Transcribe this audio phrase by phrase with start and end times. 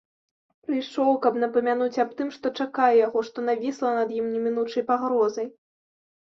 [0.69, 5.47] Прыйшоў, каб напамянуць аб тым, што чакае яго, што навісла над ім немінучай пагрозай.